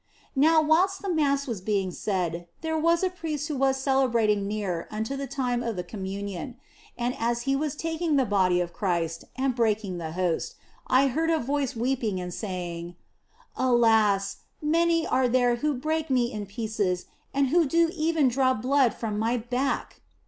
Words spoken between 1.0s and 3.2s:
the Mass was being said, there was a